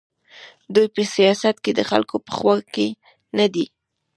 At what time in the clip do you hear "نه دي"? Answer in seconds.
3.37-3.65